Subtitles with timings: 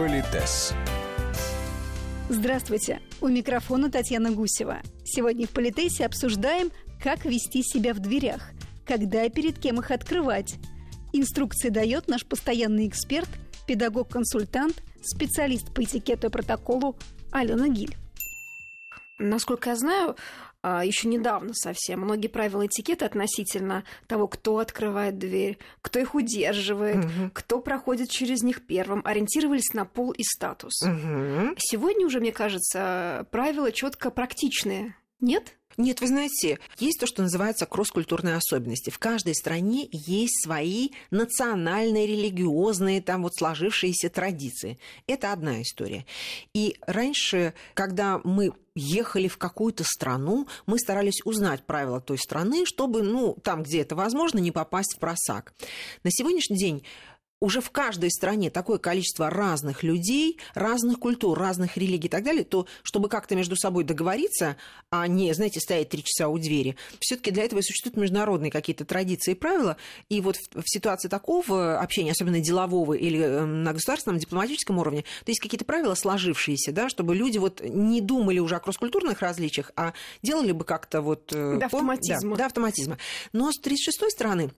[0.00, 0.72] Политес.
[2.30, 3.02] Здравствуйте!
[3.20, 4.78] У микрофона Татьяна Гусева.
[5.04, 6.70] Сегодня в Политесе обсуждаем,
[7.04, 8.40] как вести себя в дверях,
[8.86, 10.54] когда и перед кем их открывать.
[11.12, 13.28] Инструкции дает наш постоянный эксперт,
[13.66, 16.96] педагог-консультант, специалист по этикету и протоколу
[17.30, 17.94] Алена Гиль.
[19.18, 20.16] Насколько я знаю,
[20.62, 27.30] еще недавно совсем многие правила этикета относительно того, кто открывает дверь, кто их удерживает, угу.
[27.32, 30.82] кто проходит через них первым, ориентировались на пол и статус.
[30.82, 31.54] Угу.
[31.58, 34.94] Сегодня уже, мне кажется, правила четко практичные.
[35.20, 35.56] Нет?
[35.76, 38.90] Нет, вы знаете, есть то, что называется кросс-культурные особенности.
[38.90, 44.78] В каждой стране есть свои национальные, религиозные, там вот сложившиеся традиции.
[45.06, 46.06] Это одна история.
[46.52, 53.02] И раньше, когда мы ехали в какую-то страну, мы старались узнать правила той страны, чтобы,
[53.02, 55.52] ну, там, где это возможно, не попасть в просак.
[56.02, 56.84] На сегодняшний день
[57.40, 62.44] уже в каждой стране такое количество разных людей, разных культур, разных религий и так далее,
[62.44, 64.56] то чтобы как-то между собой договориться,
[64.90, 68.84] а не, знаете, стоять три часа у двери, все таки для этого существуют международные какие-то
[68.84, 69.76] традиции и правила.
[70.08, 75.02] И вот в, в ситуации такого общения, особенно делового или эм, на государственном дипломатическом уровне,
[75.02, 79.72] то есть какие-то правила сложившиеся, да, чтобы люди вот не думали уже о кросс-культурных различиях,
[79.76, 81.32] а делали бы как-то вот...
[81.32, 82.30] Э, до автоматизма.
[82.32, 82.98] Да, до автоматизма.
[83.32, 84.50] Но с 36-й стороны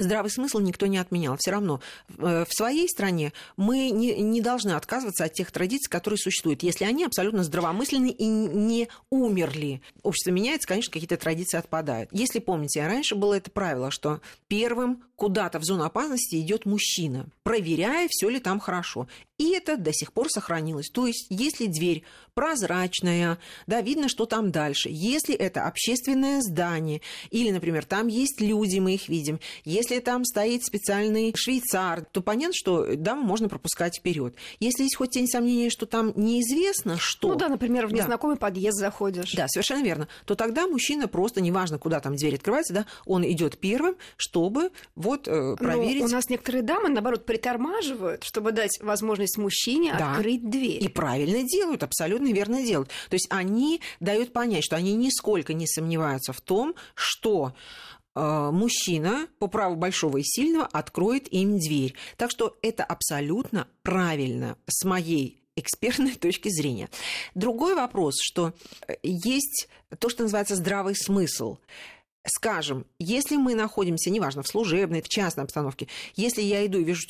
[0.00, 1.36] здравый смысл никто не отменял.
[1.38, 1.80] Все равно
[2.18, 6.84] э, в своей стране мы не, не должны отказываться от тех традиций, которые существуют, если
[6.84, 9.82] они абсолютно здравомысленны и не умерли.
[10.02, 12.10] Общество меняется, конечно, какие-то традиции отпадают.
[12.12, 18.08] Если помните, раньше было это правило, что первым куда-то в зону опасности идет мужчина, проверяя,
[18.10, 19.06] все ли там хорошо.
[19.40, 20.90] И это до сих пор сохранилось.
[20.90, 24.90] То есть, если дверь прозрачная, да, видно, что там дальше.
[24.92, 30.62] Если это общественное здание, или, например, там есть люди, мы их видим, если там стоит
[30.64, 34.34] специальный швейцар, то понятно, что даму можно пропускать вперед.
[34.58, 37.28] Если есть хоть тень сомнения, что там неизвестно, что...
[37.28, 38.40] Ну да, например, в незнакомый да.
[38.40, 39.32] подъезд заходишь.
[39.32, 40.06] Да, совершенно верно.
[40.26, 45.28] То тогда мужчина просто, неважно, куда там дверь открывается, да, он идет первым, чтобы вот
[45.28, 46.02] э, проверить...
[46.02, 50.12] Но у нас некоторые дамы, наоборот, притормаживают, чтобы дать возможность возможность мужчине да.
[50.12, 50.82] открыть дверь.
[50.82, 52.90] И правильно делают, абсолютно верно делают.
[53.08, 57.54] То есть они дают понять, что они нисколько не сомневаются в том, что
[58.14, 61.94] э, мужчина по праву большого и сильного откроет им дверь.
[62.16, 66.88] Так что это абсолютно правильно с моей экспертной точки зрения.
[67.34, 68.52] Другой вопрос, что
[68.86, 69.68] э, есть
[69.98, 71.58] то, что называется здравый смысл.
[72.26, 77.00] Скажем, если мы находимся, неважно, в служебной, в частной обстановке, если я иду и вижу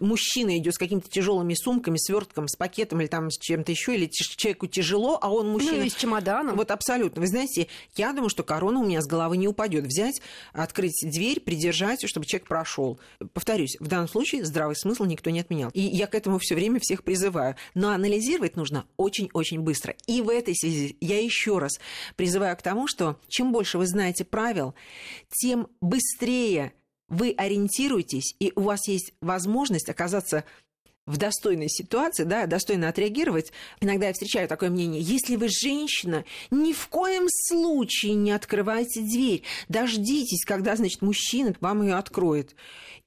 [0.00, 4.06] мужчина идет с какими-то тяжелыми сумками, свертком, с пакетом или там с чем-то еще, или
[4.06, 5.84] человеку тяжело, а он мужчина.
[5.84, 6.56] Ну, с чемоданом.
[6.56, 7.20] Вот абсолютно.
[7.20, 9.86] Вы знаете, я думаю, что корона у меня с головы не упадет.
[9.86, 10.20] Взять,
[10.52, 12.98] открыть дверь, придержать, чтобы человек прошел.
[13.32, 15.70] Повторюсь, в данном случае здравый смысл никто не отменял.
[15.72, 17.56] И я к этому все время всех призываю.
[17.74, 19.94] Но анализировать нужно очень-очень быстро.
[20.06, 21.80] И в этой связи я еще раз
[22.16, 24.74] призываю к тому, что чем больше вы знаете правил,
[25.30, 26.72] тем быстрее
[27.08, 30.44] вы ориентируетесь, и у вас есть возможность оказаться
[31.08, 33.50] в достойной ситуации, да, достойно отреагировать.
[33.80, 35.00] Иногда я встречаю такое мнение.
[35.00, 39.42] Если вы женщина, ни в коем случае не открывайте дверь.
[39.68, 42.54] Дождитесь, когда, значит, мужчина вам ее откроет.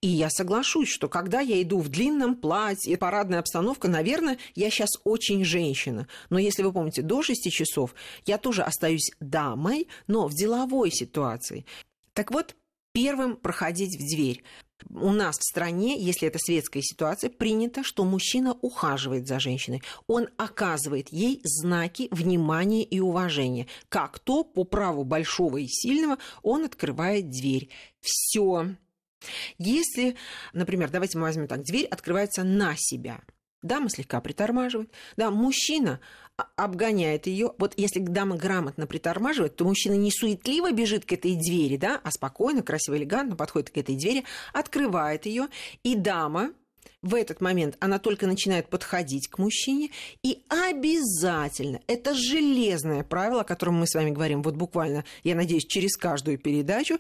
[0.02, 4.90] И я соглашусь, что когда я иду в длинном платье, парадная обстановка, наверное, я сейчас
[5.04, 6.08] очень женщина.
[6.32, 7.94] Но если вы помните, до 6 часов
[8.26, 11.68] я тоже остаюсь дамой, но в деловой ситуации.
[12.14, 12.56] Так вот,
[12.94, 14.44] первым проходить в дверь.
[14.90, 19.84] У нас в стране, если это светская ситуация, принято, что мужчина ухаживает за женщиной.
[20.08, 23.68] Он оказывает ей знаки внимания и уважения.
[23.90, 27.70] Как то по праву большого и сильного он открывает дверь.
[28.00, 28.76] Все.
[29.60, 30.16] Если,
[30.54, 33.22] например, давайте мы возьмем так, дверь открывается на себя.
[33.62, 34.92] Дама слегка притормаживает.
[35.18, 36.00] Да, мужчина
[36.56, 37.54] обгоняет ее.
[37.58, 42.12] Вот если дама грамотно притормаживает, то мужчина не суетливо бежит к этой двери, да, а
[42.12, 44.24] спокойно, красиво, элегантно подходит к этой двери,
[44.54, 45.48] открывает ее,
[45.84, 46.54] и дама
[47.02, 49.90] в этот момент она только начинает подходить к мужчине,
[50.24, 55.66] и обязательно, это железное правило, о котором мы с вами говорим вот буквально, я надеюсь,
[55.66, 57.00] через каждую передачу,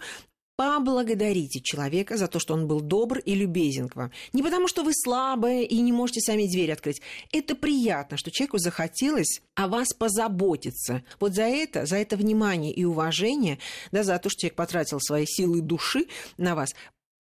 [0.61, 4.11] поблагодарите человека за то, что он был добр и любезен к вам.
[4.31, 7.01] Не потому, что вы слабая и не можете сами дверь открыть.
[7.31, 11.03] Это приятно, что человеку захотелось о вас позаботиться.
[11.19, 13.57] Вот за это, за это внимание и уважение,
[13.91, 16.05] да, за то, что человек потратил свои силы души
[16.37, 16.75] на вас,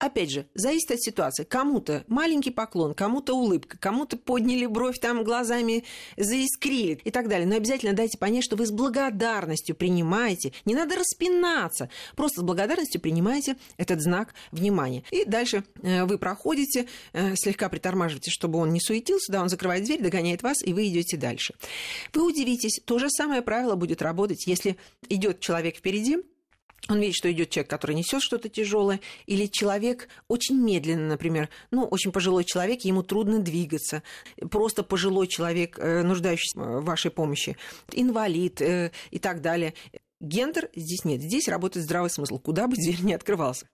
[0.05, 1.45] опять же, зависит от ситуации.
[1.45, 5.85] Кому-то маленький поклон, кому-то улыбка, кому-то подняли бровь, там глазами
[6.17, 7.47] заискрили и так далее.
[7.47, 10.53] Но обязательно дайте понять, что вы с благодарностью принимаете.
[10.65, 11.89] Не надо распинаться.
[12.17, 15.05] Просто с благодарностью принимаете этот знак внимания.
[15.11, 19.85] И дальше э, вы проходите, э, слегка притормаживаете, чтобы он не суетился, да, он закрывает
[19.85, 21.55] дверь, догоняет вас, и вы идете дальше.
[22.13, 24.77] Вы удивитесь, то же самое правило будет работать, если
[25.09, 26.19] идет человек впереди,
[26.89, 31.85] он видит, что идет человек, который несет что-то тяжелое, или человек очень медленно, например, ну,
[31.85, 34.03] очень пожилой человек, ему трудно двигаться,
[34.51, 37.57] просто пожилой человек, э, нуждающийся в вашей помощи,
[37.93, 39.75] инвалид э, и так далее.
[40.21, 43.69] Гендер здесь нет, здесь работает здравый смысл, куда бы дверь не открывался.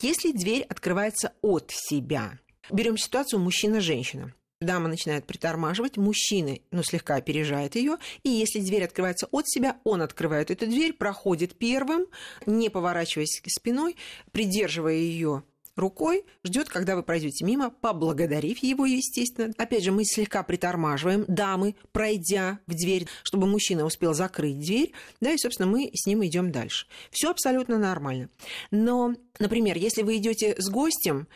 [0.00, 2.38] Если дверь открывается от себя,
[2.70, 9.28] берем ситуацию мужчина-женщина дама начинает притормаживать, мужчина, ну, слегка опережает ее, и если дверь открывается
[9.30, 12.06] от себя, он открывает эту дверь, проходит первым,
[12.46, 13.96] не поворачиваясь спиной,
[14.32, 15.42] придерживая ее
[15.76, 19.52] рукой, ждет, когда вы пройдете мимо, поблагодарив его, естественно.
[19.58, 25.32] Опять же, мы слегка притормаживаем дамы, пройдя в дверь, чтобы мужчина успел закрыть дверь, да,
[25.32, 26.86] и, собственно, мы с ним идем дальше.
[27.10, 28.30] Все абсолютно нормально.
[28.70, 31.28] Но, например, если вы идете с гостем,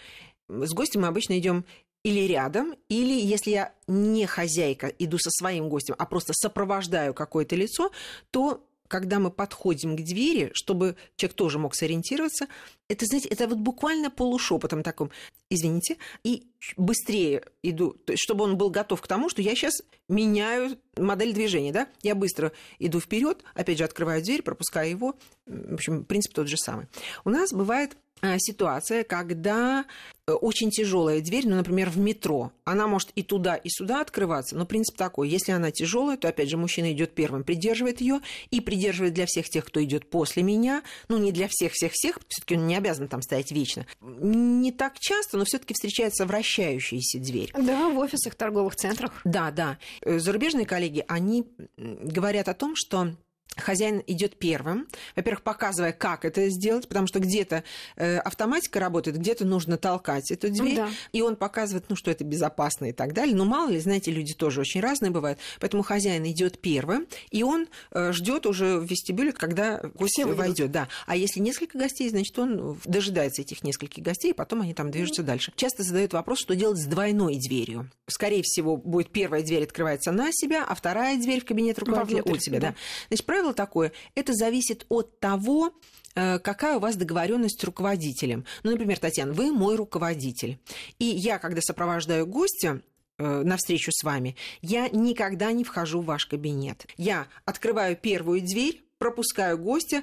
[0.49, 1.65] с гостем мы обычно идем
[2.03, 7.57] или рядом, или если я не хозяйка, иду со своим гостем, а просто сопровождаю какое-то
[7.57, 7.91] лицо,
[8.31, 12.49] то когда мы подходим к двери, чтобы человек тоже мог сориентироваться,
[12.89, 15.13] это, знаете, это вот буквально полушепотом таком,
[15.49, 19.83] извините, и быстрее иду, то есть, чтобы он был готов к тому, что я сейчас
[20.09, 22.51] меняю модель движения, да, я быстро
[22.81, 25.17] иду вперед, опять же, открываю дверь, пропускаю его,
[25.47, 26.89] в общем, принцип тот же самый.
[27.25, 27.97] У нас бывает
[28.39, 29.85] ситуация, когда
[30.27, 34.57] э, очень тяжелая дверь, ну, например, в метро, она может и туда, и сюда открываться,
[34.57, 38.21] но принцип такой, если она тяжелая, то, опять же, мужчина идет первым, придерживает ее
[38.51, 42.67] и придерживает для всех тех, кто идет после меня, ну, не для всех-всех-всех, все-таки он
[42.67, 43.87] не обязан там стоять вечно.
[44.01, 47.53] Не так часто, но все-таки встречается вращающаяся дверь.
[47.57, 49.21] Да, в офисах, торговых центрах.
[49.25, 49.79] Да, да.
[50.03, 51.47] Э, зарубежные коллеги, они
[51.77, 53.15] говорят о том, что
[53.57, 54.87] хозяин идет первым,
[55.17, 57.65] во-первых, показывая, как это сделать, потому что где-то
[57.97, 60.89] э, автоматика работает, где-то нужно толкать эту дверь, да.
[61.13, 63.35] и он показывает, ну, что это безопасно и так далее.
[63.35, 67.69] Но мало ли, знаете, люди тоже очень разные бывают, поэтому хозяин идет первым, и он
[67.93, 70.89] э, ждет уже в вестибюле, когда гость войдет, да.
[71.07, 75.23] А если несколько гостей, значит, он дожидается этих нескольких гостей, и потом они там движутся
[75.23, 75.27] mm.
[75.27, 75.53] дальше.
[75.57, 77.91] Часто задают вопрос, что делать с двойной дверью.
[78.09, 82.43] Скорее всего, будет первая дверь открывается на себя, а вторая дверь в кабинет руководителя от
[82.43, 82.69] себя, да.
[82.69, 82.75] да.
[83.09, 85.73] Значит, правило такое, это зависит от того,
[86.15, 88.45] э, какая у вас договоренность с руководителем.
[88.63, 90.59] Ну, например, Татьяна, вы мой руководитель.
[90.99, 92.83] И я, когда сопровождаю гостя,
[93.19, 96.87] э, на встречу с вами, я никогда не вхожу в ваш кабинет.
[96.99, 100.03] Я открываю первую дверь, пропускаю гостя,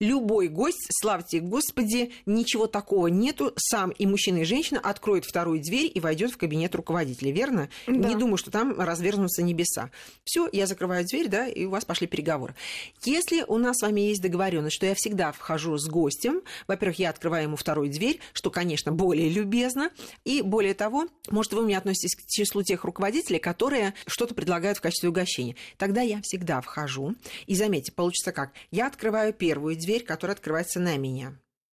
[0.00, 5.90] Любой гость, славьте Господи, ничего такого нету, сам и мужчина, и женщина откроет вторую дверь
[5.92, 7.68] и войдет в кабинет руководителя, верно?
[7.88, 8.08] Да.
[8.08, 9.90] Не думаю, что там развернутся небеса.
[10.22, 12.54] Все, я закрываю дверь, да, и у вас пошли переговоры.
[13.02, 17.10] Если у нас с вами есть договоренность, что я всегда вхожу с гостем, во-первых, я
[17.10, 19.90] открываю ему вторую дверь, что, конечно, более любезно,
[20.24, 24.80] и более того, может, вы мне относитесь к числу тех руководителей, которые что-то предлагают в
[24.80, 25.56] качестве угощения.
[25.76, 27.16] Тогда я всегда вхожу,
[27.48, 28.52] и заметьте, получится как?
[28.70, 31.34] Я открываю первую дверь, дверь, которая открывается на меня.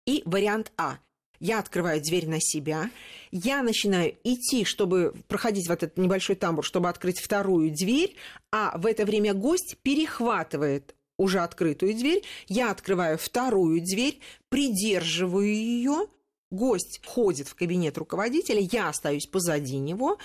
[0.07, 0.99] И вариант А.
[1.41, 2.91] Я открываю дверь на себя,
[3.31, 8.17] я начинаю идти, чтобы проходить в этот небольшой тамбур, чтобы открыть вторую дверь,
[8.51, 14.19] а в это время гость перехватывает уже открытую дверь, я открываю вторую дверь,
[14.49, 16.09] придерживаю ее,
[16.51, 20.19] гость входит в кабинет руководителя, я остаюсь позади него,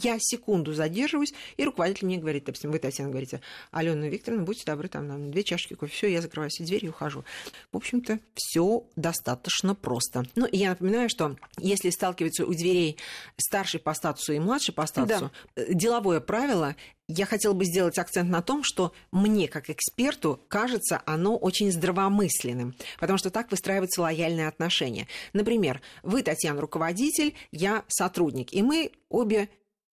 [0.00, 4.88] я секунду задерживаюсь, и руководитель мне говорит, допустим, вы, Татьяна, говорите, Алена Викторовна, будьте добры,
[4.88, 7.24] там, нам две чашки кофе, все, я закрываю все двери и ухожу.
[7.72, 10.24] В общем-то, все достаточно просто.
[10.34, 12.98] Ну, и я напоминаю, что если сталкиваются у дверей
[13.36, 15.62] старший по статусу и младший по статусу, да.
[15.62, 16.76] Э, деловое правило
[17.12, 22.74] я хотела бы сделать акцент на том, что мне, как эксперту, кажется оно очень здравомысленным,
[22.98, 25.06] потому что так выстраиваются лояльные отношения.
[25.32, 29.48] Например, вы, Татьяна, руководитель, я сотрудник, и мы обе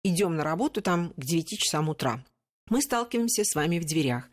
[0.02, 2.24] идем на работу там к 9 часам утра.
[2.68, 4.28] Мы сталкиваемся с вами в дверях.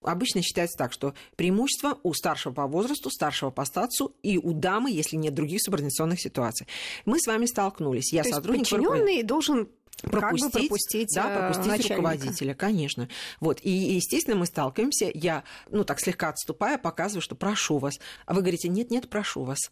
[0.00, 4.92] Обычно считается так, что преимущество у старшего по возрасту, старшего по статусу и у дамы,
[4.92, 6.68] если нет других субординационных ситуаций.
[7.04, 8.12] Мы с вами столкнулись.
[8.12, 8.68] Я То сотрудник.
[8.68, 9.68] Подчиненный должен
[10.02, 11.94] пропустить, как бы пропустить, да, э, пропустить начальника.
[11.96, 13.08] руководителя, конечно.
[13.40, 13.60] Вот.
[13.62, 17.98] И, естественно, мы сталкиваемся, я, ну, так слегка отступая, показываю, что прошу вас.
[18.26, 19.70] А вы говорите, нет-нет, прошу вас.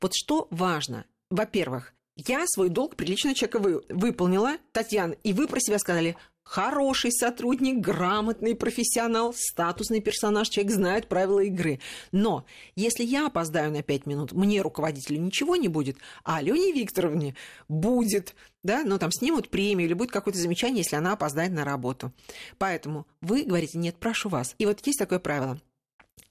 [0.00, 1.04] Вот что важно?
[1.30, 6.16] Во-первых, я свой долг приличного человека вы, выполнила, Татьяна, и вы про себя сказали,
[6.46, 11.80] хороший сотрудник, грамотный профессионал, статусный персонаж, человек знает правила игры.
[12.12, 17.34] Но если я опоздаю на 5 минут, мне, руководителю, ничего не будет, а Алене Викторовне
[17.68, 22.12] будет, да, ну там снимут премию или будет какое-то замечание, если она опоздает на работу.
[22.58, 24.54] Поэтому вы говорите, нет, прошу вас.
[24.58, 25.60] И вот есть такое правило.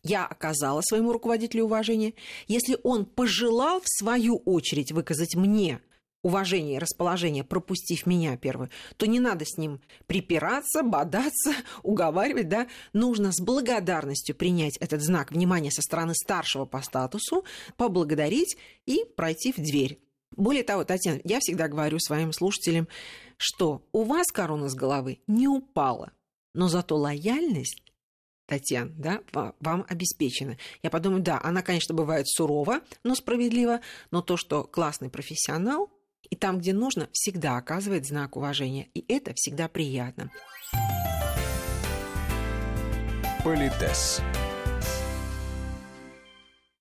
[0.02, 2.14] Я оказала своему руководителю уважение.
[2.48, 5.82] Если он пожелал, в свою очередь, выказать мне
[6.26, 11.54] уважение и расположение, пропустив меня первую, то не надо с ним припираться, бодаться,
[11.84, 12.68] уговаривать, да.
[12.94, 17.46] Нужно с благодарностью принять этот знак внимания со стороны старшего по статусу,
[17.78, 20.00] поблагодарить и пройти в дверь.
[20.36, 22.88] Более того, Татьяна, я всегда говорю своим слушателям,
[23.38, 26.12] что у вас корона с головы не упала,
[26.56, 27.84] но зато лояльность
[28.48, 29.22] Татьяна, да,
[29.60, 30.58] вам обеспечена.
[30.84, 35.90] Я подумаю, да, она, конечно, бывает сурова, но справедлива, но то, что классный профессионал,
[36.30, 38.88] и там, где нужно, всегда оказывает знак уважения.
[38.94, 40.32] И это всегда приятно.
[43.44, 44.22] Политес.